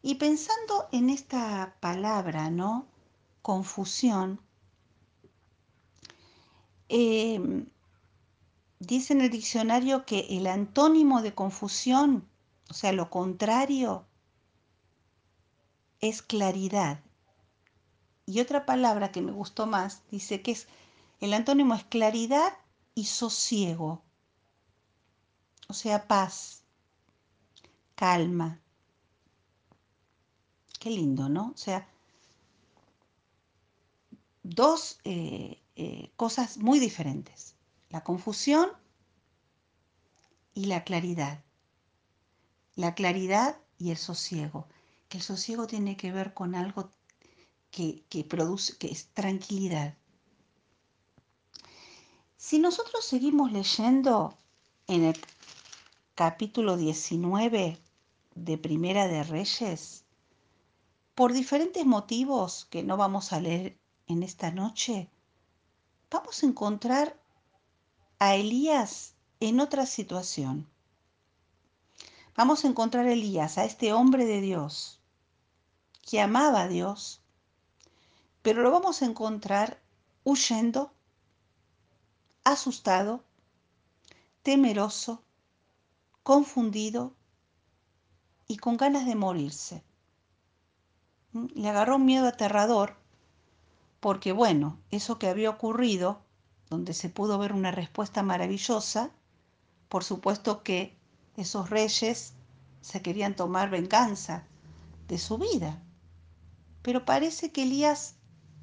Y 0.00 0.14
pensando 0.14 0.88
en 0.92 1.10
esta 1.10 1.76
palabra, 1.80 2.50
¿no? 2.50 2.86
Confusión, 3.42 4.40
eh, 6.88 7.66
dice 8.82 9.12
en 9.12 9.20
el 9.20 9.30
diccionario 9.30 10.04
que 10.04 10.26
el 10.30 10.46
antónimo 10.46 11.22
de 11.22 11.34
confusión, 11.34 12.28
o 12.68 12.74
sea, 12.74 12.92
lo 12.92 13.10
contrario, 13.10 14.04
es 16.00 16.20
claridad. 16.20 17.00
Y 18.26 18.40
otra 18.40 18.66
palabra 18.66 19.12
que 19.12 19.22
me 19.22 19.32
gustó 19.32 19.66
más 19.66 20.02
dice 20.10 20.42
que 20.42 20.52
es 20.52 20.66
el 21.20 21.32
antónimo 21.32 21.74
es 21.74 21.84
claridad 21.84 22.52
y 22.94 23.04
sosiego. 23.04 24.02
O 25.68 25.74
sea, 25.74 26.08
paz, 26.08 26.64
calma. 27.94 28.60
Qué 30.80 30.90
lindo, 30.90 31.28
¿no? 31.28 31.52
O 31.54 31.56
sea, 31.56 31.86
dos 34.42 34.98
eh, 35.04 35.62
eh, 35.76 36.10
cosas 36.16 36.58
muy 36.58 36.80
diferentes. 36.80 37.54
La 37.92 38.02
confusión 38.02 38.70
y 40.54 40.64
la 40.64 40.82
claridad. 40.82 41.44
La 42.74 42.94
claridad 42.94 43.58
y 43.76 43.90
el 43.90 43.98
sosiego. 43.98 44.66
Que 45.10 45.18
el 45.18 45.22
sosiego 45.22 45.66
tiene 45.66 45.98
que 45.98 46.10
ver 46.10 46.32
con 46.32 46.54
algo 46.54 46.88
que, 47.70 48.02
que 48.08 48.24
produce, 48.24 48.78
que 48.78 48.90
es 48.90 49.08
tranquilidad. 49.08 49.94
Si 52.38 52.58
nosotros 52.58 53.04
seguimos 53.04 53.52
leyendo 53.52 54.38
en 54.86 55.04
el 55.04 55.20
capítulo 56.14 56.78
19 56.78 57.78
de 58.34 58.58
Primera 58.58 59.06
de 59.06 59.22
Reyes, 59.22 60.06
por 61.14 61.34
diferentes 61.34 61.84
motivos 61.84 62.64
que 62.70 62.82
no 62.82 62.96
vamos 62.96 63.34
a 63.34 63.40
leer 63.40 63.78
en 64.06 64.22
esta 64.22 64.50
noche, 64.50 65.10
vamos 66.10 66.42
a 66.42 66.46
encontrar 66.46 67.21
a 68.24 68.36
Elías 68.36 69.16
en 69.40 69.58
otra 69.58 69.84
situación. 69.84 70.68
Vamos 72.36 72.64
a 72.64 72.68
encontrar 72.68 73.04
a 73.06 73.12
Elías, 73.12 73.58
a 73.58 73.64
este 73.64 73.92
hombre 73.92 74.26
de 74.26 74.40
Dios, 74.40 75.00
que 76.08 76.20
amaba 76.20 76.62
a 76.62 76.68
Dios, 76.68 77.20
pero 78.42 78.62
lo 78.62 78.70
vamos 78.70 79.02
a 79.02 79.06
encontrar 79.06 79.82
huyendo, 80.22 80.92
asustado, 82.44 83.24
temeroso, 84.44 85.24
confundido 86.22 87.16
y 88.46 88.58
con 88.58 88.76
ganas 88.76 89.04
de 89.04 89.16
morirse. 89.16 89.82
¿Mm? 91.32 91.46
Le 91.56 91.68
agarró 91.68 91.96
un 91.96 92.04
miedo 92.04 92.28
aterrador 92.28 92.94
porque, 93.98 94.30
bueno, 94.30 94.78
eso 94.92 95.18
que 95.18 95.26
había 95.26 95.50
ocurrido 95.50 96.21
donde 96.72 96.94
se 96.94 97.10
pudo 97.10 97.36
ver 97.36 97.52
una 97.52 97.70
respuesta 97.70 98.22
maravillosa, 98.22 99.10
por 99.90 100.04
supuesto 100.04 100.62
que 100.62 100.98
esos 101.36 101.68
reyes 101.68 102.32
se 102.80 103.02
querían 103.02 103.36
tomar 103.36 103.68
venganza 103.68 104.46
de 105.06 105.18
su 105.18 105.36
vida. 105.36 105.82
Pero 106.80 107.04
parece 107.04 107.52
que 107.52 107.64
Elías 107.64 108.14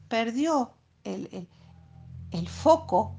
perdió 0.07 0.73
el, 1.03 1.47
el, 2.31 2.49
foco, 2.49 3.15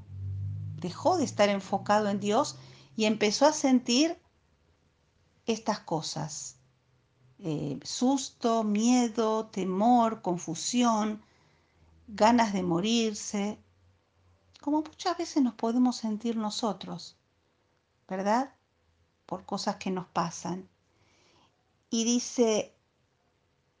dejó 0.75 1.17
de 1.17 1.23
estar 1.23 1.47
enfocado 1.47 2.09
en 2.09 2.19
Dios 2.19 2.57
y 2.97 3.05
empezó 3.05 3.45
a 3.45 3.53
sentir 3.53 4.19
estas 5.45 5.79
cosas. 5.79 6.57
Eh, 7.39 7.79
susto, 7.83 8.65
miedo, 8.65 9.45
temor, 9.45 10.21
confusión, 10.21 11.23
ganas 12.09 12.51
de 12.51 12.61
morirse, 12.61 13.57
como 14.61 14.83
muchas 14.83 15.17
veces 15.17 15.43
nos 15.43 15.55
podemos 15.55 15.97
sentir 15.97 16.37
nosotros, 16.37 17.17
¿verdad? 18.07 18.53
Por 19.25 19.43
cosas 19.43 19.77
que 19.77 19.89
nos 19.89 20.05
pasan. 20.05 20.69
Y 21.89 22.05
dice 22.05 22.73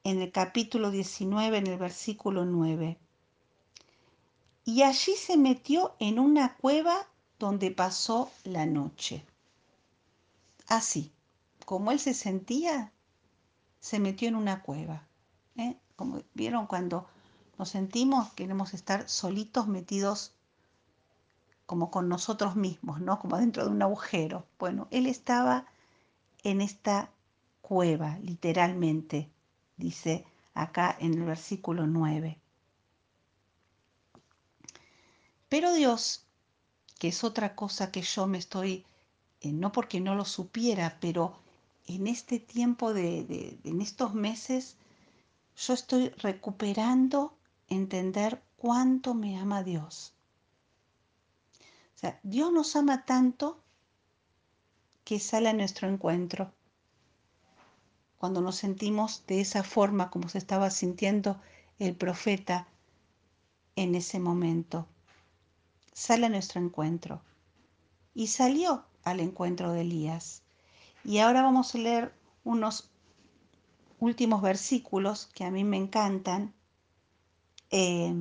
en 0.03 0.21
el 0.21 0.31
capítulo 0.31 0.89
19, 0.89 1.59
en 1.59 1.67
el 1.67 1.77
versículo 1.77 2.45
9, 2.45 2.97
y 4.65 4.81
allí 4.81 5.15
se 5.15 5.37
metió 5.37 5.95
en 5.99 6.19
una 6.19 6.57
cueva 6.57 7.07
donde 7.37 7.71
pasó 7.71 8.31
la 8.43 8.65
noche. 8.65 9.23
Así, 10.67 11.11
como 11.65 11.91
él 11.91 11.99
se 11.99 12.13
sentía, 12.13 12.91
se 13.79 13.99
metió 13.99 14.27
en 14.27 14.35
una 14.35 14.61
cueva. 14.63 15.07
¿eh? 15.57 15.77
Como 15.95 16.23
vieron 16.33 16.65
cuando 16.65 17.07
nos 17.57 17.69
sentimos, 17.69 18.33
queremos 18.33 18.73
estar 18.73 19.07
solitos 19.09 19.67
metidos 19.67 20.33
como 21.71 21.89
con 21.89 22.09
nosotros 22.09 22.57
mismos, 22.57 22.99
¿no? 22.99 23.17
Como 23.17 23.37
dentro 23.37 23.63
de 23.63 23.69
un 23.69 23.81
agujero. 23.81 24.45
Bueno, 24.59 24.89
él 24.91 25.05
estaba 25.05 25.65
en 26.43 26.59
esta 26.59 27.09
cueva, 27.61 28.19
literalmente, 28.21 29.29
dice 29.77 30.25
acá 30.53 30.97
en 30.99 31.13
el 31.13 31.23
versículo 31.23 31.87
9. 31.87 32.37
Pero 35.47 35.73
Dios, 35.73 36.25
que 36.99 37.07
es 37.07 37.23
otra 37.23 37.55
cosa 37.55 37.89
que 37.89 38.01
yo 38.01 38.27
me 38.27 38.39
estoy, 38.39 38.83
eh, 39.39 39.53
no 39.53 39.71
porque 39.71 40.01
no 40.01 40.13
lo 40.13 40.25
supiera, 40.25 40.97
pero 40.99 41.39
en 41.87 42.07
este 42.07 42.41
tiempo 42.41 42.93
de, 42.93 43.23
de, 43.23 43.57
en 43.63 43.79
estos 43.79 44.13
meses, 44.13 44.75
yo 45.55 45.73
estoy 45.73 46.09
recuperando 46.17 47.33
entender 47.69 48.41
cuánto 48.57 49.13
me 49.13 49.37
ama 49.37 49.63
Dios 49.63 50.13
Dios 52.23 52.51
nos 52.51 52.75
ama 52.75 53.05
tanto 53.05 53.61
que 55.03 55.19
sale 55.19 55.49
a 55.49 55.53
nuestro 55.53 55.87
encuentro. 55.87 56.51
Cuando 58.17 58.41
nos 58.41 58.55
sentimos 58.55 59.25
de 59.27 59.41
esa 59.41 59.63
forma 59.63 60.09
como 60.09 60.29
se 60.29 60.37
estaba 60.37 60.69
sintiendo 60.69 61.39
el 61.79 61.95
profeta 61.95 62.67
en 63.75 63.95
ese 63.95 64.19
momento, 64.19 64.87
sale 65.93 66.27
a 66.27 66.29
nuestro 66.29 66.61
encuentro. 66.61 67.21
Y 68.13 68.27
salió 68.27 68.85
al 69.03 69.19
encuentro 69.19 69.71
de 69.71 69.81
Elías. 69.81 70.43
Y 71.03 71.19
ahora 71.19 71.41
vamos 71.41 71.73
a 71.73 71.77
leer 71.77 72.13
unos 72.43 72.89
últimos 73.99 74.41
versículos 74.41 75.27
que 75.33 75.45
a 75.45 75.51
mí 75.51 75.63
me 75.63 75.77
encantan, 75.77 76.53
eh, 77.69 78.13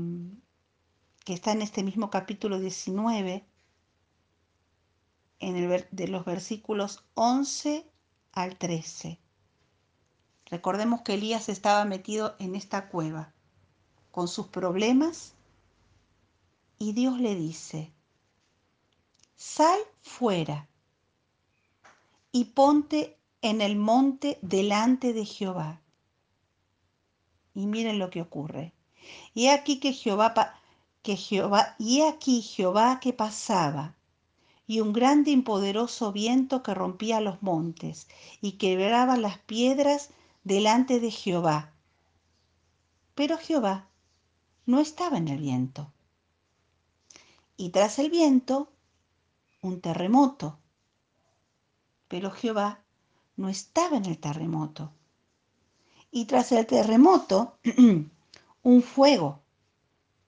que 1.25 1.33
está 1.35 1.53
en 1.53 1.63
este 1.63 1.83
mismo 1.83 2.11
capítulo 2.11 2.59
19, 2.59 3.45
en 5.41 5.57
el, 5.57 5.87
de 5.91 6.09
los 6.09 6.25
versículos 6.25 7.05
11 7.15 7.87
al 8.33 8.57
13. 8.57 9.19
Recordemos 10.47 11.03
que 11.03 11.15
Elías 11.15 11.49
estaba 11.49 11.85
metido 11.85 12.37
en 12.39 12.55
esta 12.55 12.89
cueva 12.89 13.33
con 14.11 14.29
sus 14.29 14.47
problemas 14.49 15.35
y 16.79 16.93
Dios 16.93 17.19
le 17.21 17.35
dice, 17.35 17.93
sal 19.37 19.79
fuera 20.03 20.69
y 22.33 22.45
ponte 22.47 23.19
en 23.43 23.61
el 23.61 23.77
monte 23.77 24.39
delante 24.43 25.13
de 25.13 25.25
Jehová. 25.25 25.81
Y 27.55 27.67
miren 27.67 27.99
lo 27.99 28.11
que 28.11 28.23
ocurre. 28.23 28.73
Y 29.35 29.49
aquí 29.49 29.81
que 29.81 29.93
Jehová, 29.93 30.35
que 31.03 31.17
Jehová, 31.17 31.75
y 31.79 32.03
aquí 32.03 32.43
Jehová 32.43 33.01
que 33.01 33.13
pasaba 33.13 33.97
y 34.71 34.79
un 34.79 34.93
grande 34.93 35.33
y 35.33 35.43
poderoso 35.43 36.13
viento 36.13 36.63
que 36.63 36.75
rompía 36.75 37.21
los 37.21 37.43
montes 37.43 38.07
y 38.41 38.53
quebraba 38.53 39.17
las 39.17 39.37
piedras 39.39 40.11
delante 40.45 41.01
de 41.01 41.11
Jehová. 41.11 41.73
Pero 43.17 43.37
Jehová 43.37 43.89
no 44.67 44.79
estaba 44.79 45.19
en 45.19 45.27
el 45.27 45.41
viento. 45.41 45.93
Y 47.57 47.71
tras 47.71 47.99
el 47.99 48.11
viento, 48.11 48.71
un 49.61 49.81
terremoto. 49.81 50.61
Pero 52.07 52.31
Jehová 52.31 52.85
no 53.37 53.49
estaba 53.49 53.97
en 53.97 54.05
el 54.05 54.19
terremoto. 54.19 54.93
Y 56.13 56.27
tras 56.27 56.53
el 56.53 56.65
terremoto, 56.65 57.59
un 58.63 58.83
fuego. 58.85 59.41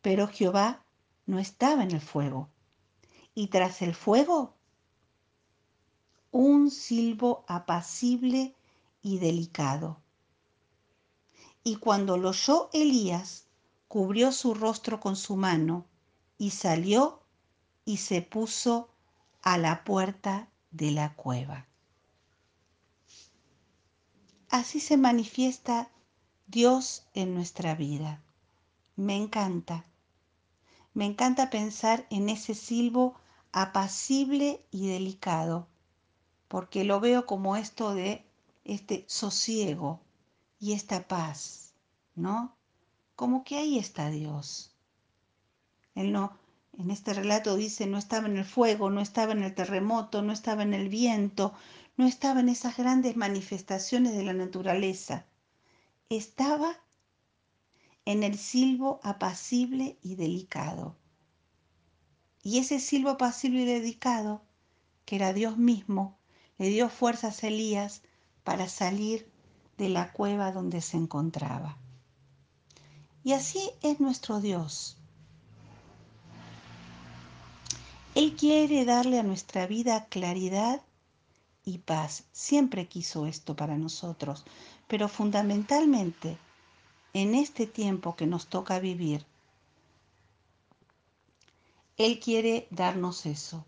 Pero 0.01 0.27
Jehová 0.27 0.83
no 1.27 1.39
estaba 1.39 1.85
en 1.85 1.93
el 1.93 2.01
fuego. 2.01 2.49
Y 3.35 3.49
tras 3.49 3.83
el 3.83 3.95
fuego, 3.95 4.55
un 6.31 6.71
silbo 6.71 7.45
apacible 7.49 8.55
y 9.03 9.19
delicado. 9.19 10.01
Y 11.65 11.77
cuando 11.77 12.17
lo 12.17 12.31
oyó 12.31 12.71
Elías, 12.73 13.47
cubrió 13.89 14.33
su 14.33 14.55
rostro 14.55 15.01
con 15.01 15.17
su 15.17 15.37
mano 15.37 15.87
y 16.39 16.51
salió 16.51 17.23
y 17.85 17.99
se 17.99 18.23
puso 18.23 18.89
a 19.43 19.59
la 19.59 19.85
puerta 19.85 20.49
de 20.71 20.91
la 20.91 21.15
cueva. 21.15 21.67
Así 24.49 24.81
se 24.81 24.97
manifiesta 24.97 25.91
Dios 26.47 27.07
en 27.15 27.35
nuestra 27.35 27.75
vida. 27.75 28.23
Me 28.97 29.17
encanta. 29.17 29.85
Me 30.95 31.07
encanta 31.07 31.51
pensar 31.51 32.07
en 32.11 32.29
ese 32.29 32.55
silbo 32.55 33.15
apacible 33.53 34.65
y 34.71 34.89
delicado, 34.89 35.69
porque 36.49 36.85
lo 36.85 37.01
veo 37.01 37.27
como 37.27 37.57
esto 37.57 37.95
de 37.95 38.27
este 38.65 39.05
sosiego 39.09 40.01
y 40.59 40.73
esta 40.73 41.09
paz, 41.09 41.75
¿no? 42.15 42.57
Como 43.17 43.43
que 43.45 43.57
ahí 43.57 43.79
está 43.79 44.11
Dios. 44.11 44.75
Él 45.95 46.13
no, 46.13 46.39
en 46.79 46.91
este 46.91 47.13
relato 47.15 47.57
dice, 47.57 47.87
no 47.87 47.99
estaba 47.99 48.27
en 48.27 48.37
el 48.37 48.45
fuego, 48.45 48.91
no 48.91 49.01
estaba 49.01 49.33
en 49.33 49.43
el 49.43 49.55
terremoto, 49.55 50.23
no 50.23 50.33
estaba 50.33 50.63
en 50.63 50.75
el 50.75 50.89
viento, 50.89 51.53
no 51.97 52.07
estaba 52.07 52.41
en 52.41 52.49
esas 52.49 52.77
grandes 52.77 53.17
manifestaciones 53.17 54.15
de 54.15 54.25
la 54.25 54.33
naturaleza. 54.33 55.27
Estaba 56.09 56.77
en 58.05 58.23
el 58.23 58.39
silbo 58.39 59.01
apacible 59.03 59.97
y 60.03 60.17
delicado. 60.17 60.97
Y 62.43 62.59
ese 62.59 62.81
silbo 62.81 63.11
apacible 63.11 63.63
y 63.63 63.65
delicado, 63.65 64.43
que 65.05 65.17
era 65.17 65.33
Dios 65.33 65.57
mismo, 65.57 66.19
le 66.59 66.69
dio 66.69 66.89
fuerzas 66.89 67.45
a 67.45 67.49
Elías 67.49 68.03
para 68.45 68.69
salir 68.69 69.31
de 69.79 69.89
la 69.89 70.13
cueva 70.13 70.53
donde 70.53 70.81
se 70.81 70.97
encontraba. 70.97 71.79
Y 73.25 73.33
así 73.33 73.71
es 73.83 74.01
nuestro 74.01 74.41
Dios. 74.41 74.97
Él 78.15 78.37
quiere 78.37 78.85
darle 78.85 79.19
a 79.19 79.23
nuestra 79.23 79.67
vida 79.67 80.07
claridad 80.07 80.83
y 81.65 81.79
paz. 81.79 82.25
Siempre 82.33 82.89
quiso 82.89 83.27
esto 83.27 83.57
para 83.57 83.79
nosotros, 83.79 84.45
pero 84.89 85.09
fundamentalmente 85.09 86.37
en 87.13 87.35
este 87.35 87.67
tiempo 87.67 88.17
que 88.17 88.27
nos 88.27 88.47
toca 88.47 88.79
vivir, 88.79 89.25
Él 91.97 92.21
quiere 92.21 92.67
darnos 92.71 93.27
eso. 93.27 93.65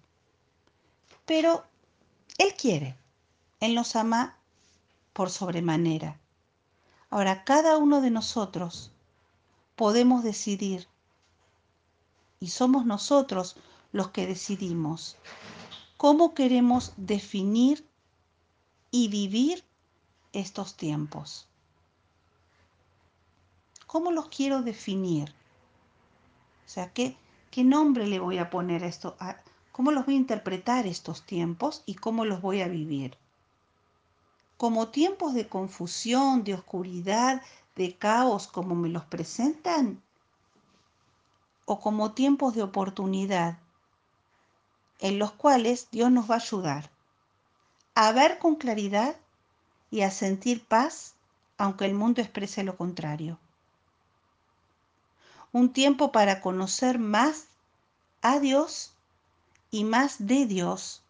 Pero 1.26 1.64
Él 2.38 2.54
quiere. 2.54 2.96
Él 3.61 3.74
nos 3.74 3.96
ama 3.96 4.37
por 5.12 5.30
sobremanera. 5.30 6.20
Ahora, 7.11 7.44
cada 7.44 7.78
uno 7.78 8.00
de 8.00 8.11
nosotros 8.11 8.90
podemos 9.76 10.24
decidir 10.24 10.88
y 12.40 12.48
somos 12.48 12.85
nosotros 12.85 13.57
los 13.92 14.09
que 14.11 14.26
decidimos 14.26 15.16
cómo 15.96 16.35
queremos 16.35 16.92
definir 16.96 17.88
y 18.90 19.09
vivir 19.09 19.64
estos 20.33 20.76
tiempos. 20.76 21.48
¿Cómo 23.94 24.11
los 24.11 24.26
quiero 24.26 24.62
definir? 24.62 25.33
O 26.66 26.68
sea, 26.68 26.92
¿qué, 26.92 27.16
qué 27.52 27.62
nombre 27.62 28.09
le 28.09 28.18
voy 28.18 28.38
a 28.38 28.50
poner 28.50 28.83
a 28.83 28.88
esto? 28.88 29.16
¿Cómo 29.70 29.92
los 29.92 30.04
voy 30.04 30.14
a 30.14 30.18
interpretar 30.18 30.88
estos 30.88 31.22
tiempos 31.22 31.85
y 31.87 31.94
cómo 31.94 32.24
los 32.24 32.40
voy 32.40 32.61
a 32.61 32.66
vivir? 32.66 33.16
como 34.57 34.88
tiempos 34.88 35.35
de 35.35 35.46
confusión, 35.46 36.42
de 36.42 36.54
oscuridad, 36.54 37.42
de 37.76 37.94
caos, 37.96 38.48
como 38.48 38.74
me 38.74 38.88
los 38.88 39.04
presentan, 39.04 40.02
o 41.64 41.78
como 41.78 42.14
tiempos 42.14 42.57
de 42.57 42.64
oportunidad, 42.64 43.59
en 44.98 45.20
los 45.20 45.30
cuales 45.33 45.88
Dios 45.92 46.11
nos 46.11 46.28
va 46.28 46.35
a 46.35 46.38
ayudar 46.38 46.90
a 47.94 48.11
ver 48.11 48.38
con 48.40 48.57
claridad 48.57 49.14
y 49.92 50.00
a 50.00 50.11
sentir 50.11 50.64
paz, 50.66 51.14
aunque 51.59 51.85
el 51.85 51.94
mundo 51.94 52.20
exprese 52.20 52.64
lo 52.64 52.76
contrario. 52.76 53.38
Un 55.55 55.73
tiempo 55.73 56.12
para 56.12 56.43
conocer 56.43 56.99
más 56.99 57.47
a 58.21 58.40
Dios 58.40 58.93
y 59.71 59.85
más 59.85 60.27
de 60.27 60.45
Dios 60.45 61.05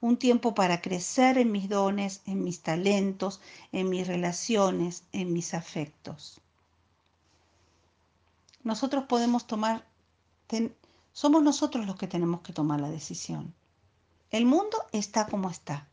un 0.00 0.16
tiempo 0.16 0.54
para 0.54 0.80
crecer 0.80 1.38
en 1.38 1.50
mis 1.50 1.68
dones, 1.68 2.22
en 2.26 2.44
mis 2.44 2.62
talentos, 2.62 3.40
en 3.72 3.88
mis 3.88 4.06
relaciones, 4.06 5.04
en 5.12 5.32
mis 5.32 5.54
afectos. 5.54 6.40
Nosotros 8.62 9.04
podemos 9.04 9.46
tomar, 9.46 9.84
somos 11.12 11.42
nosotros 11.42 11.86
los 11.86 11.96
que 11.96 12.06
tenemos 12.06 12.42
que 12.42 12.52
tomar 12.52 12.80
la 12.80 12.90
decisión. 12.90 13.54
El 14.30 14.46
mundo 14.46 14.78
está 14.92 15.26
como 15.26 15.50
está. 15.50 15.88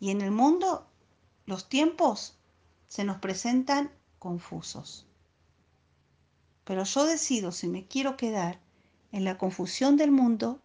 Y 0.00 0.10
en 0.10 0.20
el 0.20 0.30
mundo 0.30 0.86
los 1.46 1.68
tiempos 1.68 2.34
se 2.88 3.04
nos 3.04 3.18
presentan 3.18 3.90
confusos. 4.18 5.06
Pero 6.64 6.84
yo 6.84 7.06
decido 7.06 7.52
si 7.52 7.68
me 7.68 7.86
quiero 7.86 8.16
quedar 8.16 8.60
en 9.10 9.24
la 9.24 9.38
confusión 9.38 9.96
del 9.96 10.10
mundo 10.10 10.60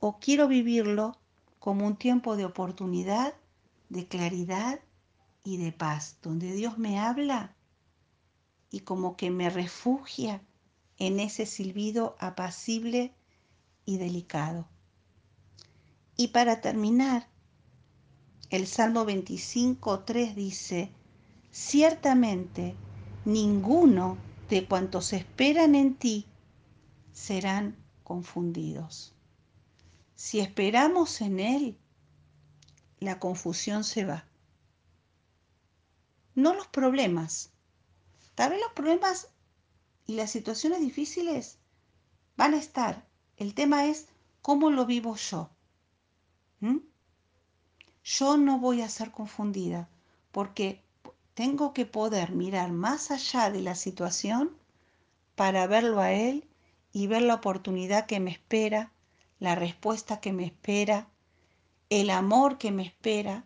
o 0.00 0.18
quiero 0.18 0.48
vivirlo 0.48 1.16
como 1.58 1.86
un 1.86 1.96
tiempo 1.96 2.36
de 2.36 2.44
oportunidad, 2.44 3.34
de 3.88 4.06
claridad 4.06 4.80
y 5.44 5.56
de 5.56 5.72
paz, 5.72 6.18
donde 6.22 6.52
Dios 6.52 6.78
me 6.78 6.98
habla 6.98 7.54
y 8.70 8.80
como 8.80 9.16
que 9.16 9.30
me 9.30 9.50
refugia 9.50 10.42
en 10.98 11.20
ese 11.20 11.46
silbido 11.46 12.16
apacible 12.18 13.12
y 13.86 13.98
delicado. 13.98 14.68
Y 16.16 16.28
para 16.28 16.60
terminar, 16.60 17.28
el 18.50 18.66
Salmo 18.66 19.04
25.3 19.04 20.34
dice, 20.34 20.90
ciertamente 21.50 22.74
ninguno 23.24 24.18
de 24.48 24.66
cuantos 24.66 25.12
esperan 25.12 25.74
en 25.74 25.94
ti 25.94 26.26
serán 27.12 27.76
confundidos. 28.02 29.14
Si 30.14 30.40
esperamos 30.40 31.20
en 31.20 31.40
Él, 31.40 31.78
la 32.98 33.20
confusión 33.20 33.84
se 33.84 34.04
va. 34.04 34.24
No 36.34 36.54
los 36.54 36.66
problemas. 36.68 37.52
Tal 38.34 38.50
vez 38.50 38.60
los 38.60 38.72
problemas 38.72 39.28
y 40.06 40.14
las 40.14 40.30
situaciones 40.30 40.80
difíciles 40.80 41.58
van 42.36 42.54
a 42.54 42.58
estar. 42.58 43.06
El 43.36 43.54
tema 43.54 43.86
es 43.86 44.08
cómo 44.42 44.70
lo 44.70 44.86
vivo 44.86 45.16
yo. 45.16 45.50
¿Mm? 46.60 46.78
Yo 48.02 48.36
no 48.36 48.58
voy 48.58 48.80
a 48.80 48.88
ser 48.88 49.10
confundida 49.10 49.88
porque 50.32 50.82
tengo 51.38 51.72
que 51.72 51.86
poder 51.86 52.32
mirar 52.32 52.72
más 52.72 53.12
allá 53.12 53.48
de 53.48 53.60
la 53.60 53.76
situación 53.76 54.56
para 55.36 55.68
verlo 55.68 56.00
a 56.00 56.10
Él 56.10 56.48
y 56.90 57.06
ver 57.06 57.22
la 57.22 57.34
oportunidad 57.34 58.06
que 58.06 58.18
me 58.18 58.32
espera 58.32 58.90
la 59.38 59.54
respuesta 59.54 60.20
que 60.20 60.32
me 60.32 60.44
espera, 60.44 61.06
el 61.90 62.10
amor 62.10 62.58
que 62.58 62.72
me 62.72 62.82
espera, 62.82 63.44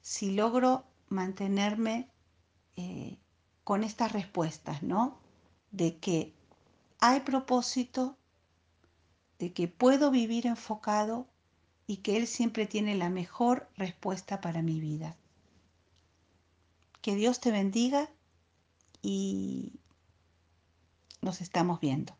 si 0.00 0.30
logro 0.30 0.86
mantenerme 1.10 2.08
eh, 2.76 3.18
con 3.62 3.84
estas 3.84 4.12
respuestas, 4.12 4.82
¿no? 4.82 5.20
De 5.70 5.98
que 5.98 6.32
hay 6.98 7.20
propósito, 7.20 8.16
de 9.38 9.52
que 9.52 9.68
puedo 9.68 10.10
vivir 10.10 10.46
enfocado 10.46 11.26
y 11.86 11.98
que 11.98 12.16
Él 12.16 12.26
siempre 12.26 12.64
tiene 12.64 12.94
la 12.94 13.10
mejor 13.10 13.68
respuesta 13.76 14.40
para 14.40 14.62
mi 14.62 14.80
vida. 14.80 15.18
Que 17.02 17.14
Dios 17.16 17.40
te 17.40 17.50
bendiga 17.50 18.08
y 19.02 19.80
nos 21.20 21.40
estamos 21.40 21.80
viendo. 21.80 22.16